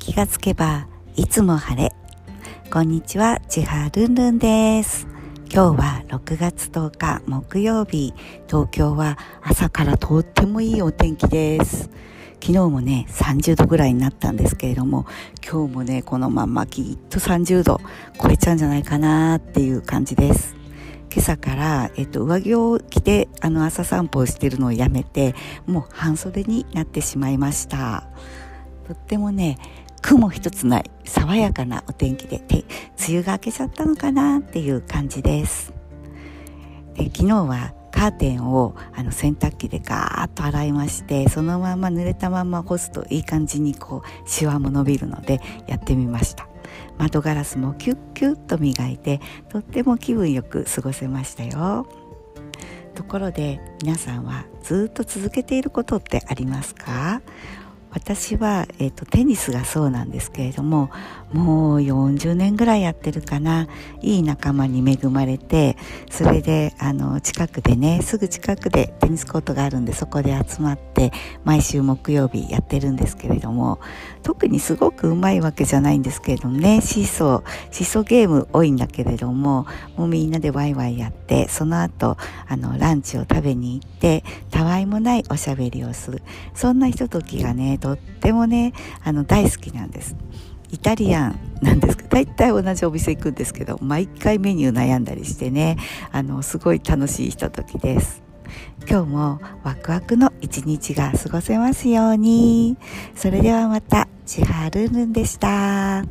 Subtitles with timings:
[0.00, 1.92] 気がつけばいつも晴れ。
[2.72, 5.06] こんにちはちはるんるんです。
[5.52, 8.14] 今日は6月10日木曜日。
[8.48, 11.90] 東京は朝からとってもいいお天気です。
[12.40, 15.04] 昨日もね30度ぐらいになったんですけれども
[15.46, 17.78] 今日もねこのままきっと30度
[18.20, 20.56] 超えちゃうんじゃないかなっていう感じです。
[21.12, 25.34] 今朝から、えっと、上着を着てあの朝散歩をしているのをやめて
[25.66, 28.08] もう半袖になってしまいました。
[28.86, 29.56] とってもね
[30.10, 32.64] 雲一つない爽やかなお天気で梅
[33.08, 35.72] 雨が明けちゃったのかなっていう感じです。
[36.94, 46.48] で昨日はカーテンをあの洗濯機でガーッと洗いましてそのまま濡れたまま干すといい感じにこうシワも伸びるのでやってみました。
[46.98, 51.86] 窓ガラスもキュッキュッと磨いてとっても気分よく過ごせましたよ。
[52.96, 57.22] ところで皆さんはずっと続けていることってありますか？
[58.02, 60.90] 私は、えーと、テニスがそうなんですけれども
[61.32, 63.68] もう40年ぐらいやってるかな。
[64.00, 65.76] いい仲間に恵まれて
[66.10, 71.12] それであの近くでねすぐ近くでテニスコートがあるんでそこで集まって
[71.44, 73.80] 毎週木曜日やってるんですけれども
[74.22, 82.16] 特にすごくうまいわけじゃないんですけれどもねシーソーシーソーゲーム多いんだけれどももうみんなでワイワイやってその後
[82.48, 86.22] あのランチを食べに行ってたわいもないおしゃべりをする。
[86.54, 88.72] そんなひとときがねとってもね
[89.04, 90.16] あの大好きなんです。
[90.72, 95.76] イタリアンなんですけど大体同じお店行くんですけど毎回メニュー悩んだりしてね
[96.12, 98.22] あのすごい楽しいひとときです。
[98.88, 102.76] 今日もワクワクの一日が過ごせますように。
[103.14, 106.04] それではまた千春るんでした。